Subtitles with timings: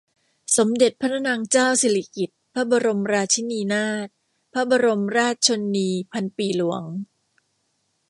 [0.57, 4.07] สมเด็จพระนางเจ้าสิริกิติ์ พระบรมราชินีนาถ
[4.53, 6.83] พระบรมราชชนนีพันปีหลวง